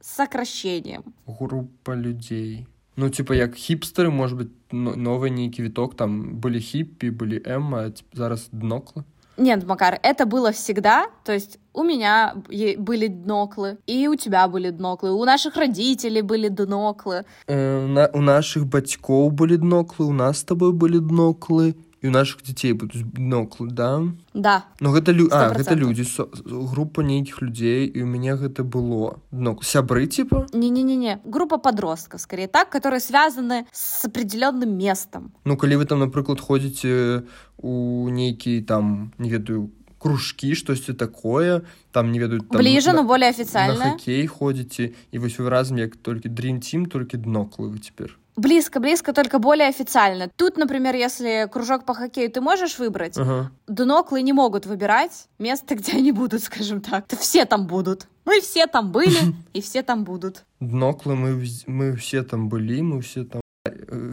[0.00, 6.58] с сокращением группа людей ну типа як хипстеры может быть новый нейкі віток там были
[6.58, 9.04] хиппи были эмма зараз дноклы
[9.37, 11.07] нет, Макар, это было всегда.
[11.23, 12.35] То есть у меня
[12.77, 17.25] были дноклы, и у тебя были дноклы, у наших родителей были дноклы.
[17.47, 22.11] Э, на, у наших батьков были дноклы, у нас с тобой были дноклы, і у
[22.11, 24.05] наших дзяцей будуць біноклы да?
[24.33, 24.65] Да.
[24.79, 25.25] Но гэта лю...
[25.33, 26.29] а гэта людзі со...
[26.45, 29.17] група нейкіх людзей і у мяне гэта было.
[29.31, 30.45] Но сябры типа?
[30.53, 35.33] Не не не не группа подростков скорее так которые связаны с определенным местом.
[35.45, 37.25] Ну калі вы там напрыклад ходзіце
[37.57, 43.97] у нейкі там не ведаю кружкі штосьці такое там не ведаюць бліжа но более офіцыяльна
[43.97, 48.79] хоккей ходзіце і вось вы разам як толькі дрим тим толькі дноклы вы цяпер Близко,
[48.81, 50.29] близко, только более официально.
[50.35, 53.51] Тут, например, если кружок по хоккею ты можешь выбрать, ага.
[53.67, 57.05] дноклы не могут выбирать место, где они будут, скажем так.
[57.17, 58.07] Все там будут.
[58.25, 59.17] Мы все там были,
[59.53, 60.43] и все там будут.
[60.59, 63.41] Дноклы мы, мы все там были, мы все там...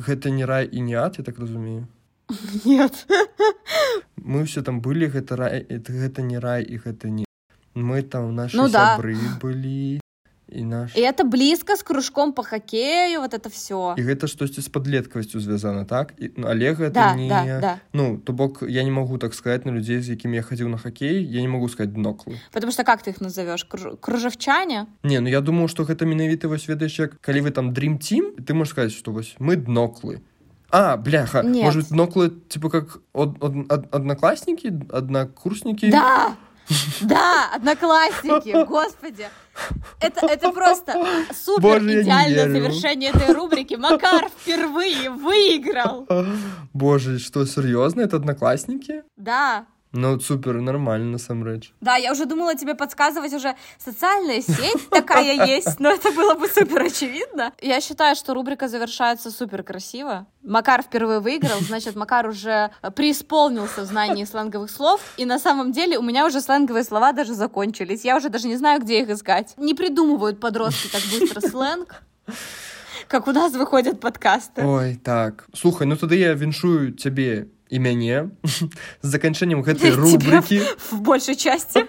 [0.06, 1.88] Это не рай и не ад, я так разумею?
[2.64, 3.06] Нет.
[4.16, 7.24] Мы все там были, это рай, это, не рай, и это не...
[7.74, 9.38] Мы там, наши ну, сябры да.
[9.40, 10.00] были,
[10.54, 10.96] і наш...
[10.96, 15.40] і это блізка з кружком по хакею вот это все і гэта штосьці з падлеткавасцю
[15.40, 16.12] звязана так?
[16.18, 17.74] І ну, але гэта да, не да, да.
[17.92, 20.78] ну то бок я не могу так сказать на людзей з якімі я хадзіў на
[20.78, 23.96] хоккей я не могу сказать дноклы потому что как ты их назовешь Круж...
[24.00, 27.98] кружавчане не ну я думаю что гэта менавіта вось ведаеш як калі вы там дрим
[27.98, 30.20] тим ты можешь сказать что вось мы дноклы.
[30.74, 31.64] А, бляха, Нет.
[31.64, 35.90] может, ноклы, типа, как од, од, од, одноклассники, однокурсники?
[35.90, 36.34] Да,
[37.00, 39.28] да, одноклассники, господи.
[40.00, 40.94] Это, это просто
[41.34, 43.74] супер Боже, идеальное завершение этой рубрики.
[43.74, 46.06] Макар впервые выиграл.
[46.72, 48.00] Боже, что, серьезно?
[48.00, 49.02] Это одноклассники?
[49.16, 49.66] Да.
[49.92, 51.72] Ну, супер, нормально, насамрэч.
[51.80, 56.48] Да, я уже думала тебе подсказывать уже социальная сеть такая есть, но это было бы
[56.48, 57.52] супер очевидно.
[57.60, 60.26] Я считаю, что рубрика завершается супер красиво.
[60.42, 65.98] Макар впервые выиграл, значит, Макар уже преисполнился в знании сленговых слов, и на самом деле
[65.98, 68.04] у меня уже сленговые слова даже закончились.
[68.04, 69.52] Я уже даже не знаю, где их искать.
[69.58, 72.02] Не придумывают подростки так быстро сленг
[73.08, 74.64] как у нас выходят подкасты.
[74.64, 75.44] Ой, так.
[75.52, 81.83] Слухай, ну тогда я віншую тебе і мяне з заканчэннем гэтай рубрыкі в большай части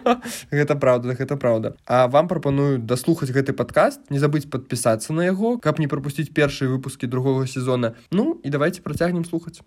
[0.50, 5.58] гэта правда гэта правда А вам прапаную даслухаць гэты падкаст не забыць подпісацца на яго
[5.58, 9.62] каб не прапусціць першыя выпускі другого сезона Ну і давайте працягнем слухаць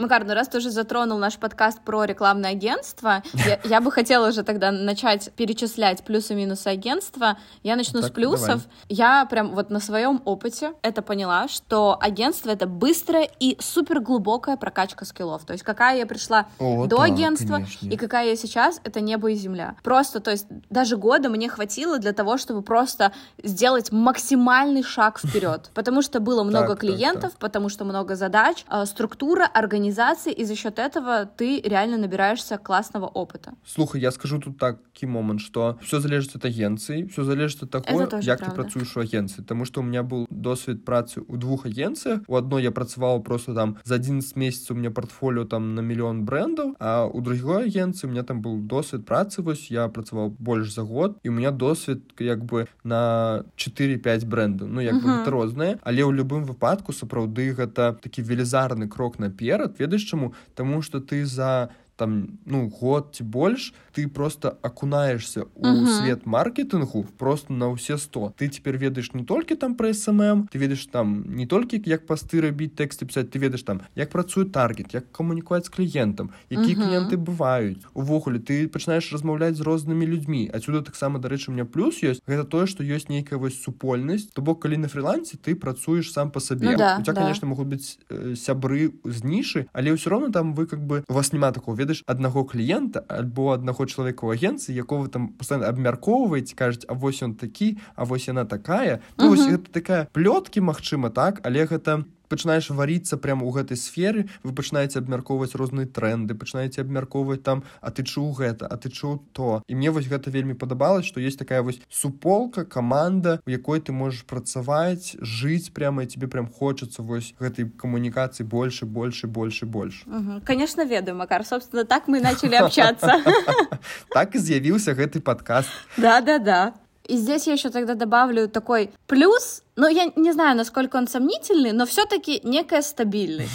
[0.00, 4.28] Макар, ну раз ты уже затронул наш подкаст про рекламное агентство, я, я бы хотела
[4.28, 7.36] уже тогда начать перечислять плюсы-минусы агентства.
[7.62, 8.46] Я начну так, с плюсов.
[8.46, 8.62] Давай.
[8.88, 14.56] Я прям вот на своем опыте это поняла, что агентство— это быстрая и супер глубокая
[14.56, 15.44] прокачка скиллов.
[15.44, 17.88] То есть какая я пришла О, до да, агентства конечно.
[17.88, 19.76] и какая я сейчас— это небо и земля.
[19.82, 25.70] Просто, то есть даже года мне хватило для того, чтобы просто сделать максимальный шаг вперед.
[25.74, 30.55] Потому что было много клиентов, потому что много задач, а, структура, организация организации, и за
[30.55, 33.53] счет этого ты реально набираешься классного опыта.
[33.65, 38.01] Слухай, я скажу тут такі момант, что все залежыць от агенцыі, все залежыць от таго,
[38.21, 38.45] як правда.
[38.45, 42.21] ты працуеш у агенцыі, Таму што у меня был досвед працы ў двух агенцыях.
[42.27, 46.25] У адной я працаваў просто там за 11 месяцаў у меня портфолио там на мільён
[46.25, 50.73] брендаў, а у другой агенцыі у меня там был досвед працы вось я працаваў больш
[50.73, 55.05] за год і у меня досвед як бы на 4-5 брендаў ну як uh -huh.
[55.05, 60.34] бы гэта рознае але ў любым выпадку сапраўды гэта такі велізарны крок наперад ведаеш чаму
[60.54, 66.00] Таму что ты за там ну год ці больш ты просто акунаешься у uh -huh.
[66.00, 70.58] свет маркетингу просто на ўсе 100 ты теперь ведаеш не толькі там про смм ты
[70.58, 74.94] ведаеш там не толькі як пасты рабіць тэксты пісаць ты ведаеш там як працуе таргет
[74.94, 76.82] як камунікаваць з кліентам які uh -huh.
[76.82, 82.02] кліенты бываюць увогуле ты пачынаеш размаўляць з рознымі людзьмі адсюда таксама дарэчы у меня плюс
[82.02, 86.12] ёсць гэта тое что ёсць нейкая вось супольнасць то бок калі на фрилансе ты працуеш
[86.12, 87.20] сам по сабе ну, да, у тебя да.
[87.20, 91.12] конечно могут быть э, сябры з нішы але ўсё роўно там вы как бы у
[91.12, 96.54] вас няма такого ведаеш аднаго кліента альбо аднаго чалавека ў агенцыі якого там пастаянна абмяркоўваеце
[96.54, 101.10] кажуць А вось ён такі А вось яна такая ну, вось гэта такая плёткі Мачыма
[101.10, 101.42] так?
[101.42, 107.42] Але гэта пачынаеш варіцца прямо у гэтай сферы вы пачынаеце абмяркоўваць розныя тренды пачынаеце абмяркоўваць
[107.42, 108.70] там а ты чуў гэта?
[108.70, 109.62] А ты чуў то?
[109.66, 113.92] І мне вось гэта вельмі падабалось что есть такая вось суполка команда у якой ты
[113.92, 120.06] можешь працаваць жыць прямо і тебе прям хочется вось гэтай камунікацыі больше больше больше больше.
[120.46, 121.44] Конечно ведаю макар.
[121.44, 123.20] Собственно так мы начали общаться.
[124.14, 126.74] Так и з'явіўся гэты подкаст да да да
[127.10, 131.72] и здесь я еще тогда добавлю такой плюс, но я не знаю, насколько он сомнительный,
[131.72, 133.50] но все-таки некая стабильность.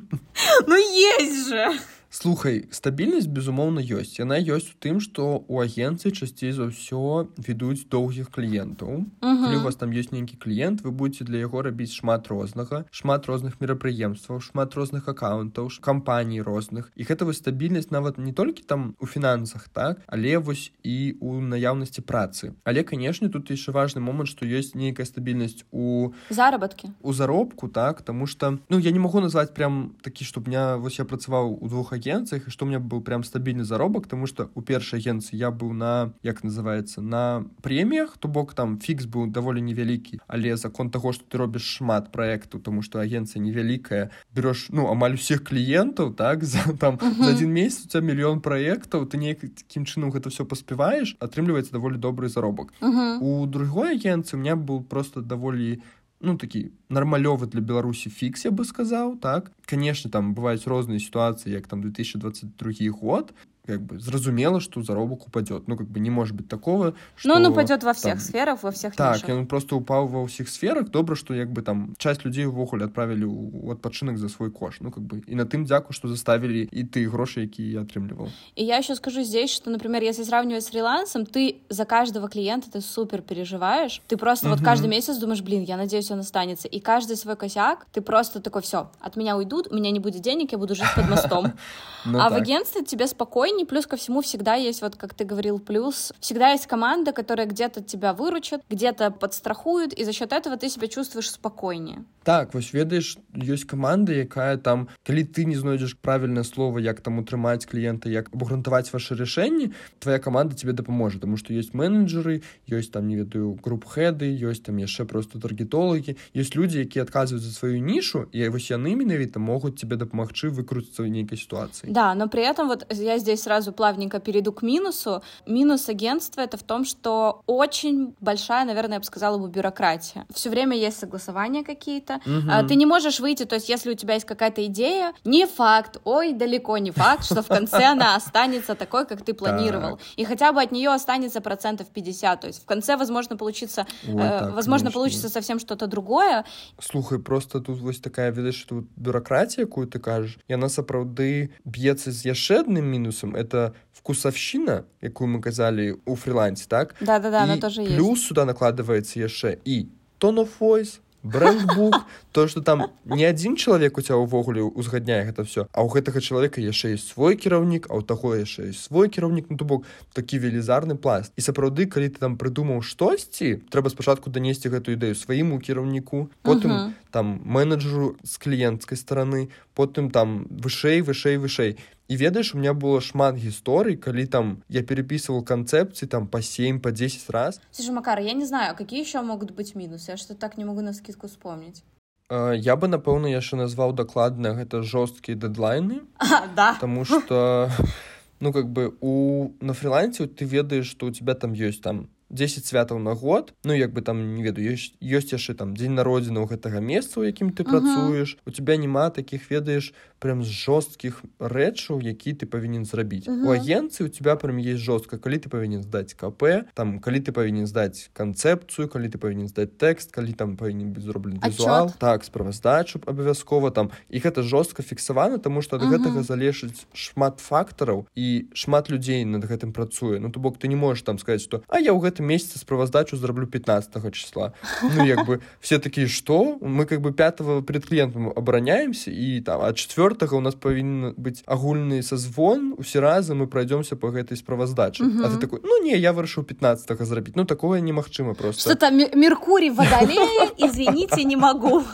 [0.67, 1.73] Ну есть же!
[2.12, 4.18] Слухай, стабільнасць безумоўна ёсць.
[4.20, 9.06] Яна ёсць у тым, што ў агенцыі часцей за ўсё ведуць доўгіх кліентаў.
[9.22, 13.28] Калі у вас там ёсць нейкі кліент, вы будете для яго рабіць шмат рознага, шмат
[13.28, 16.92] розных мерапрыемстваў, шмат розных аккаунтаў, кампаній розных.
[16.96, 21.44] І гэта вось стабільнасць нават не толькі там у фінансах, так, але вось і у
[21.44, 22.56] наяўнасці працы.
[22.64, 28.02] Але канешне, тут яшчэ важны момант, што ёсць нейкая стабільнасць у заработкі у заробку так
[28.02, 31.68] тому что ну я не могу назваць прям такі чтоб меня вось я працаваў у
[31.68, 35.39] двух агенцыях і што у меня быў прям стабільны заробак тому что у першай агенцыі
[35.39, 40.57] я быў на як называется на прэміях то бок там фікс быў даволі невялікі але
[40.57, 45.47] закон таго что ты робіш шмат проекту тому что агенцыя невялікая берешь ну амаль усіх
[45.47, 47.25] кліентаў так за там uh -huh.
[47.25, 51.73] за один месяц у тебя мільён проектаў ты неяк таким чынам гэта все паспяваеш атрымліваецца
[51.73, 53.19] даволі добрый заробак uh -huh.
[53.21, 55.79] у другой агенцыі у меня был просто даволі
[56.22, 61.54] ну такі нармалёвы для беларусі фікс я бы сказаў так канешне там бываюць розныя сітуацыі
[61.54, 63.34] як там 2022 год
[63.68, 67.36] как бы зразумела что заробок упадет ну как бы не может быть такого что ну,
[67.36, 68.20] он упадет во всех там...
[68.20, 71.94] сферах во всех так он просто упал во всех сферах добра что як бы там
[71.98, 75.66] часть людей увогуле отправили у адпачынак за свой кош ну как бы и на тым
[75.66, 79.70] дзяку что заставили и ты грошы якія я атрымліваў и я еще скажу здесь что
[79.70, 84.62] например если сравнивать с фрилансом ты за каждого клиента ты супер переживаешь ты просто вот
[84.62, 88.62] каждый месяц думаешь блин я надеюсь он останется и каждый свой косяк ты просто такой
[88.62, 91.52] все от меня уйдут у меня не будет денег я буду жить под мостом
[92.06, 93.66] ну а в агентстве тебе спокойно спокойнее.
[93.66, 96.14] Плюс ко всему всегда есть, вот как ты говорил, плюс.
[96.20, 100.88] Всегда есть команда, которая где-то тебя выручит, где-то подстрахует, и за счет этого ты себя
[100.88, 102.04] чувствуешь спокойнее.
[102.24, 107.20] Так, вось ведаеш, ёсць каманда, якая там, калі ты не знойдзеш правільнае слово, як там
[107.20, 112.92] утрымаць кліента, як абгрунтаваць ваши рашэнні, твоя команда тебе дапаможа, тому што ёсць менеджеры, ёсць
[112.92, 117.56] там не ведаю груп хэды, ёсць там яшчэ просто таргетолагі, ёсць людзі, якія адказваюць за
[117.56, 121.88] сваю нішу, і вось яны менавіта могуць тебе дапамагчы выкруціцца ў нейкай сітуацыі.
[121.88, 125.23] Да, но при этом вот я здесь сразу плавненько перейду к минусу.
[125.47, 130.25] Минус агентства это в том, что очень большая, наверное, я бы сказала бы, бюрократия.
[130.33, 132.21] Все время есть согласования какие-то.
[132.27, 132.69] Угу.
[132.69, 136.33] Ты не можешь выйти, то есть если у тебя есть какая-то идея, не факт, ой,
[136.33, 140.01] далеко не факт, что в конце она останется такой, как ты планировал.
[140.17, 142.41] И хотя бы от нее останется процентов 50.
[142.41, 146.45] То есть в конце, возможно, получится, э, возможно, получится совсем что-то другое.
[146.81, 152.13] Слухай, просто тут вось такая, видишь, тут бюрократия, какую ты кажешь, и она сапраўды бьется
[152.13, 157.43] с яшчэ адным мінусам это вкусовщина якую мы казалі у фрилансе так да да да
[157.45, 158.29] она тоже плюс есть.
[158.29, 159.87] сюда накладывается яшчэ і
[160.21, 161.95] tone of voice брендбук
[162.33, 166.21] то что там не адзін чалавек у тебя ўвогуле узгадняе гэта все а у гэтага
[166.21, 169.87] чалавека яшчэ есть свой кіраўнік а у таго яшчэ есть свой кіраўнік ну то бок
[170.13, 175.15] такі велізарны пласт і сапраўды калі ты там прыдумаў штосьці трэба спачатку данесці гэту ідэю
[175.15, 176.91] свайму кіраўніку потым uh -huh.
[177.11, 181.79] там менеджеру з кліенцкай стороны потым там вышэй вышэй вышэй
[182.13, 186.81] і ведаеш у меня было шмат гісторый калі там я переписывал канцэпцыі там по 7
[186.81, 187.61] по 10 раз.
[187.71, 190.11] Слушай, Макар я не знаю какие еще могут быть минусы?
[190.11, 191.83] Я что так не могу на скидку вспомнить.
[192.29, 196.05] Я бы напэўна яшчэ назваў дакладна гэта жорсткія дэдлайны
[196.57, 196.75] да.
[196.75, 197.71] Потому что
[198.41, 202.65] ну как бы у на фрилансе ты ведаеш что у тебя там ёсць там 10
[202.67, 203.53] святаў на год.
[203.65, 207.21] Ну як бы там не ведаю ёсць ёсць яшчэ там дзень народзіна ў гэтага месца
[207.21, 208.41] у якім ты працуеш.
[208.49, 213.29] У тебя няма таких ведаеш прям з жорсткіх рэчаў які ты павінен зрабіць.
[213.29, 213.47] Uh -huh.
[213.47, 217.33] у агенцыі у тебя прям есть жорстка калі ты павінен здаць КП там калі ты
[217.33, 222.25] павінен здаць канцэпцыю калі ты павінен здаць тэкст калі там павінен быць зроблены візуал так
[222.25, 223.91] справаздачу абавязкова там.
[224.09, 225.99] І гэта жорстка фіксавана тому что ад uh -huh.
[225.99, 230.19] гэтага залежыць шмат фактараў і шмат людзей над гэтым працуе.
[230.21, 233.17] Ну то бок ты не можешь там сказать что а я ў гэтым месяце справаздачу
[233.17, 234.53] зраблю 15 числа.
[234.83, 236.59] Ну як бы все такія что?
[236.61, 241.15] Мы как бы 5 перед кліентам абараняемся і там а четвер четвертага у нас павінен
[241.17, 245.97] быць агульны созвон усе разы мы пройдемся по гэтай справаздачы а ты такой ну не
[245.97, 248.61] я вырашыў 15 зрабіць ну такое немагчыма просто.
[248.61, 251.85] Что там меркурий водолея извините не могу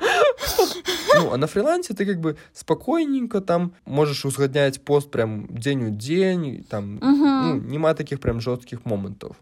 [0.00, 5.90] Ну, а на фрилансе ты как бы спокойненько там можешь узгадняць пост прям дзень у
[5.90, 7.26] дзень там угу.
[7.26, 9.34] ну, няма таких прям жорсткіх момантаў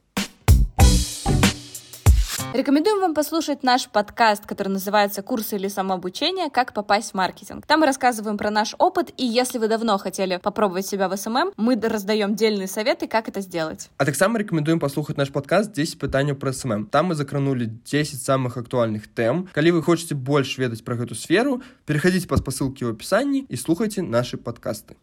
[2.54, 6.50] Рекомендуем вам послушать наш подкаст, который называется «Курсы или самообучение.
[6.50, 7.66] Как попасть в маркетинг».
[7.66, 11.54] Там мы рассказываем про наш опыт, и если вы давно хотели попробовать себя в СММ,
[11.56, 13.90] мы раздаем дельные советы, как это сделать.
[13.98, 16.88] А таксама рекомендуем послухаць наш подкаст 10 пытанняў пра СММ.
[16.88, 19.48] Там мы закранули 10 самых актуальных тэм.
[19.54, 24.02] Калі вы хочаце больш ведаць пра гэту сферу, пераходите па спасылке ў апісанні і слухайце
[24.02, 24.96] наши подкасты.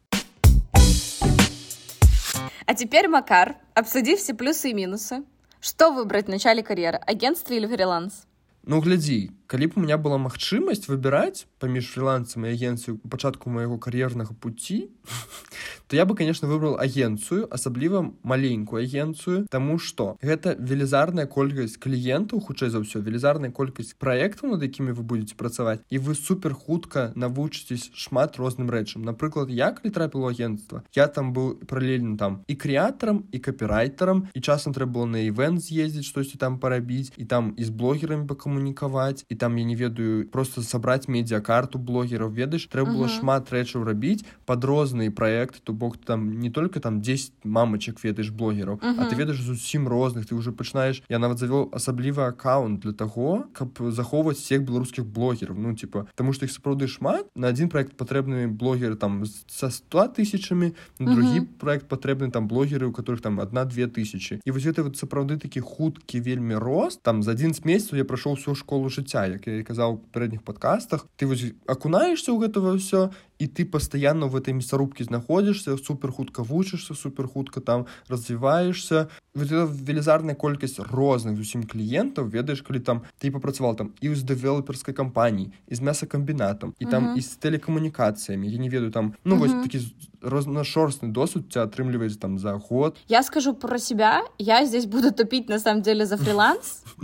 [2.66, 5.24] А теперь, Макар, обсуди все плюсы и минусы.
[5.65, 8.27] что выбрать в начале карьеры, агентство или фриланс?
[8.63, 13.78] Ну, глядзі, калі б у меня была магчымасць выбіраць паміж фрилансам і агенцыю пачатку майго
[13.80, 14.90] кар'ернага пути
[15.88, 22.44] то я бы конечно выбрал агенцыю асабліва маленькую агенцыю тому что гэта велізарная колькасць кліентаў
[22.44, 27.12] хутчэй за ўсё велізарная колькасць проектаў над якімі вы будете працаваць і вы супер хутка
[27.16, 32.54] навучыцесь шмат розным рэчам напрыклад я калі трапіла агентства я там быў паралельна там і
[32.54, 37.56] крэатарам і капірайтарам і часам трэба было на івент з'ездзіць штосьці там парабіць і там
[37.56, 42.95] і з блогерамі пакамунікаваць і там я не ведаю просто сабраць медиакарту блогераў ведаеш трэба
[42.95, 43.19] было uh -huh.
[43.19, 48.29] шмат рэчаў рабіць под розныя проекты то бок там не только там 10 мамачек ведаеш
[48.29, 49.01] блогераў uh -huh.
[49.01, 53.43] а ты ведаеш зусім розных ты уже пачынаеш я нават завёл асаблівы аккаунт для того
[53.53, 57.97] каб захоўваць всех беларускіх блогераў ну типа тому что их сапраўды шмат на один проект
[57.97, 61.59] патрэбны блогеры там со 100 тысячами другі uh -huh.
[61.59, 65.59] проект патрэбны там блогеры у которых там одна-две тысячи і вось это вот сапраўды такі
[65.59, 69.62] хуткі вельмі рост там за один з месяцаў я прайшоў всю школу жыцця як я
[69.62, 73.10] казаў папярэдніх падкастах ты вось акунаешься ў гэтага ўсё
[73.42, 80.34] і ты пастаянна в этой мясарубке знаходзішся супер хутка вучышся супер хутка там развіваешься велізарная
[80.34, 85.74] колькасць розных зусім кліентаў ведаеш калі там ты папрацавал там і з дэвелоперскай кампаніі і
[85.74, 87.18] з мясакамбінатам і там uh -huh.
[87.18, 89.40] і з тэлекамунікацыямі я не ведаю там ну uh -huh.
[89.40, 89.80] вось такі
[90.22, 95.48] рознашорстны досуд тебя атрымліваецца там за год я скажу про себя я здесь буду тупить
[95.48, 96.82] на самом деле за фриланс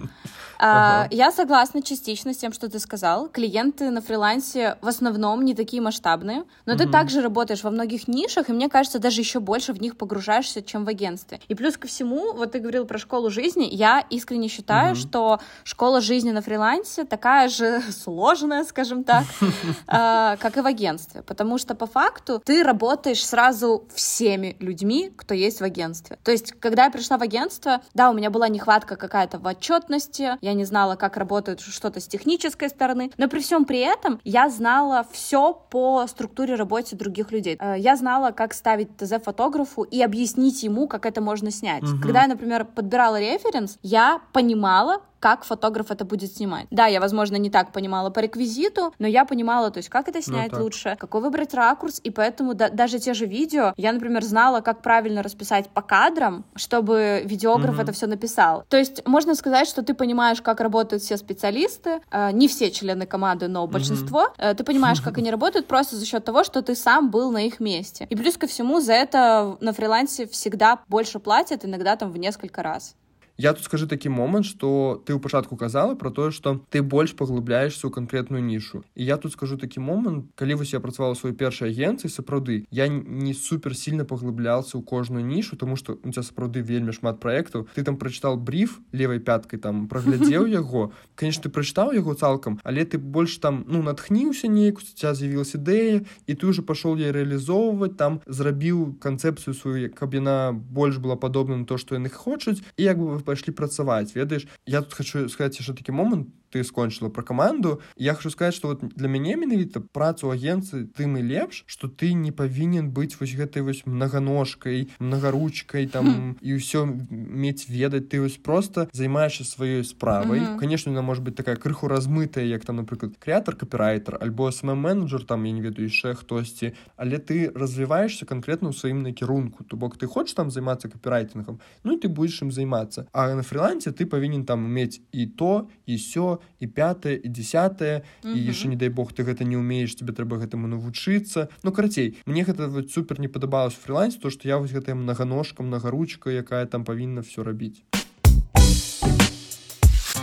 [0.59, 1.09] Ага.
[1.11, 3.29] Я согласна частично с тем, что ты сказал.
[3.29, 6.28] Клиенты на фрилансе в основном не такие масштабные,
[6.66, 6.84] но угу.
[6.84, 10.62] ты также работаешь во многих нишах, и мне кажется, даже еще больше в них погружаешься,
[10.62, 11.40] чем в агентстве.
[11.48, 15.00] И плюс ко всему, вот ты говорил про школу жизни, я искренне считаю, угу.
[15.00, 19.26] что школа жизни на фрилансе такая же сложная, скажем так,
[19.88, 25.34] а, как и в агентстве, потому что по факту ты работаешь сразу всеми людьми, кто
[25.34, 26.18] есть в агентстве.
[26.24, 30.38] То есть, когда я пришла в агентство, да, у меня была нехватка какая-то в отчетности,
[30.42, 34.50] я не знала, как работает что-то с технической стороны, но при всем при этом я
[34.50, 37.58] знала все по структуре работы других людей.
[37.60, 41.84] Э, я знала, как ставить ТЗ фотографу и объяснить ему, как это можно снять.
[41.84, 42.02] Угу.
[42.02, 46.68] Когда я, например, подбирала референс, я понимала, как фотограф это будет снимать.
[46.72, 50.20] Да, я, возможно, не так понимала по реквизиту, но я понимала, то есть, как это
[50.20, 53.92] ну снять ну, лучше, какой выбрать ракурс, и поэтому да, даже те же видео, я,
[53.92, 57.84] например, знала, как правильно расписать по кадрам, чтобы видеограф mm-hmm.
[57.84, 58.64] это все написал.
[58.70, 63.06] То есть, можно сказать, что ты понимаешь, как работают все специалисты, э, не все члены
[63.06, 64.52] команды, но большинство, mm-hmm.
[64.52, 67.46] э, ты понимаешь, как они работают просто за счет того, что ты сам был на
[67.46, 68.08] их месте.
[68.10, 72.64] И плюс ко всему, за это на фрилансе всегда больше платят, иногда там в несколько
[72.64, 72.96] раз.
[73.40, 77.16] Я тут скажу такі момант что ты ў пачатку казала про тое что ты больш
[77.16, 78.84] паглубляешься ў канкрэтную нішу.
[79.00, 82.92] І я тут скажу такі момант калі вось я працавала свой першай агенцыі сапраўды я
[82.92, 87.64] не супер сильно паглубляўся ў кожную нішу тому что у тебя сапраўды вельмі шмат проектаў
[87.72, 92.84] ты там прачытал бриф левой пяткай там праглядзеў яго конечно ты прачытаў яго цалкам але
[92.84, 97.96] ты больш там ну натхніўся нейку ця з'явілася ідэя і ты уже пашоў я реалізоўваць
[97.96, 102.84] там зрабіў канцэпцыю сваю каб яна больш была падобна на то что яны хочуць і
[102.84, 104.50] як бы пайшлі працаваць ведаеш?
[104.66, 108.70] Я тут хочу сказаць яшчэ такі момант ты скончыла про каманду я хочу сказать что
[108.70, 113.36] вот для мяне менавіта працу агенцыі тым і лепш что ты не павінен быць вось
[113.36, 118.10] гэтай вось многоножкой многоручкой там і ўсё мець ведаць.
[118.10, 120.58] Ты вось просто займаешься сваёй справай.
[120.60, 125.24] Конечно она может быть такая крыху размытая як там напрыклад крэатор капірайтер альбо сам менеджер
[125.24, 129.64] там я не ведаю яшчэ хтосьці але ты развіваешься конкретно ў сваім накірунку.
[129.64, 133.08] То бок ты хочешь там займацца капірайтингом ну ты будешь ім займацца.
[133.12, 138.04] А на фрилансе ты павінен там мець і то і сё і пятое і десятое
[138.24, 141.50] і яшчэ не дай бог ты гэта не умееш тебе трэба гэтаму навучыцца.
[141.64, 145.64] Ну карацей мне гэта вот супер не падабалось фриланс то что я вось гэтая многоножка
[145.64, 147.84] многоручка якая там павінна все рабіць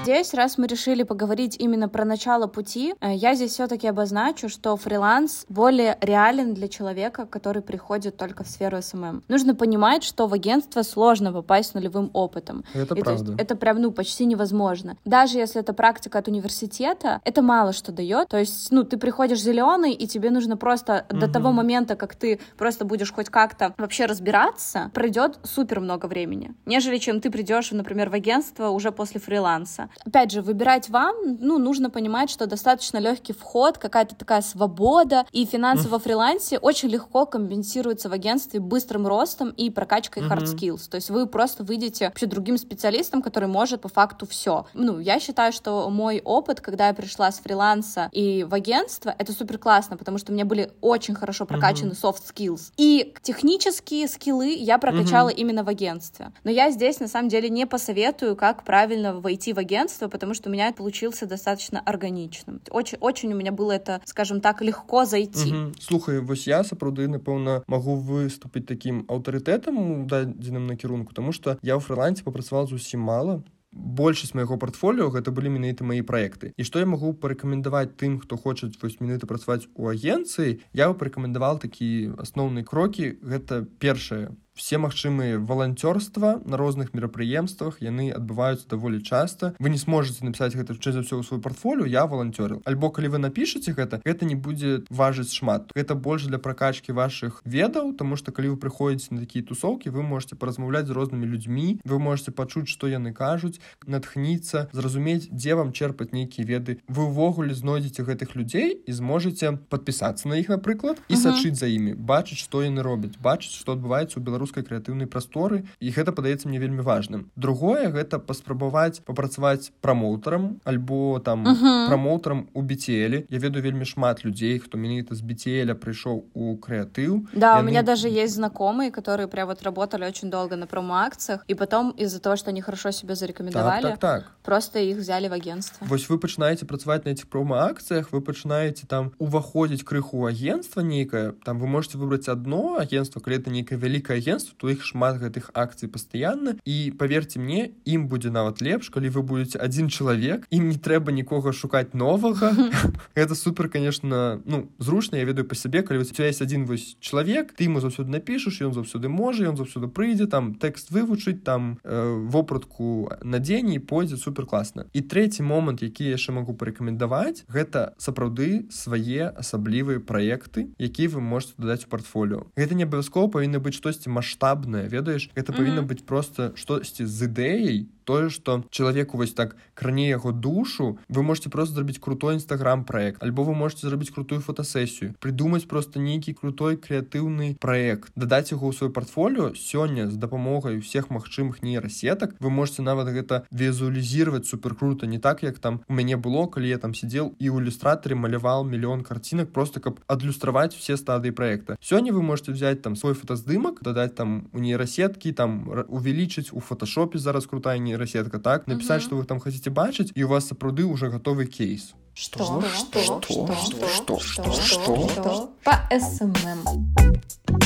[0.06, 4.76] Здесь, раз мы решили поговорить именно про начало пути, э, я здесь все-таки обозначу, что
[4.76, 9.24] фриланс более реален для человека, который приходит только в сферу SMM.
[9.26, 12.62] Нужно понимать, что в агентство сложно попасть с нулевым опытом.
[12.72, 13.32] Это и, правда.
[13.32, 14.96] Есть, это прям, ну, почти невозможно.
[15.04, 18.28] Даже если это практика от университета, это мало что дает.
[18.28, 21.18] То есть, ну, ты приходишь зеленый, и тебе нужно просто угу.
[21.18, 26.54] до того момента, как ты просто будешь хоть как-то вообще разбираться, пройдет супер много времени,
[26.64, 29.88] нежели чем ты придешь, например, в агентство уже после фриланса.
[30.04, 35.44] Опять же, выбирать вам, ну, нужно понимать, что достаточно легкий вход, какая-то такая свобода, и
[35.44, 40.88] финансы во фрилансе очень легко компенсируются в агентстве быстрым ростом и прокачкой hard skills.
[40.90, 44.66] То есть вы просто выйдете вообще другим специалистом, который может по факту все.
[44.74, 49.32] Ну, я считаю, что мой опыт, когда я пришла с фриланса и в агентство, это
[49.32, 52.72] супер классно, потому что у меня были очень хорошо прокачаны soft skills.
[52.76, 56.32] И технические скиллы я прокачала именно в агентстве.
[56.44, 60.48] Но я здесь, на самом деле, не посоветую, как правильно войти в агентство, потому что
[60.48, 62.60] у меня это получился достаточно органичным.
[62.70, 65.52] Очень, очень у меня было это, скажем так, легко зайти.
[65.52, 65.72] Угу.
[65.80, 71.76] Слухай, вось я сапраўды напэўна магу выступіць таким аўтарытэтам у дадзеным накірунку тому что я
[71.76, 76.80] ў фрылансе папрацаваў зусім мала большасць майго портфоліо гэта былі менавіта мои проекты і что
[76.80, 82.16] я могу парэкамендаваць тым хто хоча вось менавіта працаваць у агенцыі я бы парэкамендавал такі
[82.16, 89.54] асноўныя крокі гэта першае все магчымыя валанцёрства на розных мерапрыемствах яны адбываюцца даволі часта.
[89.58, 93.14] Вы не сможете написать гэта чы за ўсё ў свой портфоліо я валанцёрил альбо калі
[93.14, 95.70] вы напишаце гэта гэта не будзе важыць шмат.
[95.76, 100.02] Это больш для прокачки ваших ведаў тому что калі вы прыходзіце на такія тусовки вы
[100.02, 105.72] можете паразмаўляць з рознымі людзьмі вы можете пачуць что яны кажуць натхніцца зразумець дзе вам
[105.72, 106.80] черпаць нейкія веды.
[106.88, 111.92] Вы увогуле знойдзеце гэтых людзей і зможаце подпісацца на іх напрыклад і сачыць за імі
[111.92, 116.47] бачыць что яны робяць бачыць что адбываецца у беларус беларускай крэатыўнай прасторы і гэта падаецца
[116.47, 121.87] мне вельмі важным другое гэта паспрабаваць папрацаваць прамоўтарам альбо там uh -huh.
[121.87, 127.27] прамоўтарам у біцелі я ведаю вельмі шмат людзей хто менавіта з біцеля прыйшоў у крэатыў
[127.33, 127.59] да яны...
[127.59, 131.91] у меня даже есть знакомые которые прям вот работали очень долго на промоакциях и потом
[131.91, 134.31] из-за того что они хорошо себя зарекомендовали так, так, так.
[134.43, 139.11] просто их взяли в агентство вось вы пачынаеце працаваць на этих промоакцыях вы пачынаеце там
[139.19, 144.34] уваходзіць крыху агентства нейкае там вы можете выбраць одно агентство калі это нейкае вялікае агентство
[144.36, 149.08] агентств то іх шмат гэтых акцый пастаянна і поверьте мне ім будзе нават лепш калі
[149.08, 152.52] вы будете один чалавек ім не трэба нікога шукаць новага
[153.14, 156.96] это супер конечно ну зручна я ведаю по сябе калі у тебя есть один вось
[157.00, 161.78] чалавек ты ему заўсёды напішаш ён заўсёды можа ён заўсёды прыйдзе там тэкст вывучыць там
[161.84, 167.44] э, вопратку на дзень і пойдзе супер класна і трэці момант які яшчэ могу парэкамендаваць
[167.48, 172.46] гэта сапраўды свае асаблівыя праекты які вы можете дадаць у портфоліо.
[172.56, 177.29] Гэта не абавязкова павінна быць штосьці маш маштабнае ведаеш это павінна быць просто штосьці з
[177.29, 182.83] ідэяй тое что человеку вось так кране яго душу вы можете просто зрабіць крутой нстаграм
[182.83, 188.69] проект альбо вы можете зрабіць крутую фотосесію придумаць просто нейкі крутой крэатыўны проект дадаць яго
[188.69, 194.75] ў свой портфоліо сёння з дапамогай всех магчымых нейрасетак вы можете нават гэта візуалізировать супер
[194.75, 198.15] круто не так як там у мяне было калі я там сидел і ў ілюстратары
[198.15, 203.13] малявал мільён карцінак просто каб адлюстраваць все стадыі проекта сёння вы можете взять там свой
[203.13, 208.66] фотаздымак дадаць там у нейрасеткі там увеличыць у фотошопе зараз крутая не нейросетка, так?
[208.66, 209.06] Написать, угу.
[209.06, 211.94] что вы там хотите бачить, и у вас сапраўды уже готовый кейс.
[212.14, 212.62] Что?
[212.62, 213.02] Что?
[213.02, 213.22] Что?
[213.22, 213.54] Что?
[213.54, 214.18] Что?
[214.18, 214.52] Что?
[214.52, 215.08] Что?
[215.08, 215.50] Что?
[215.64, 217.65] По СММ.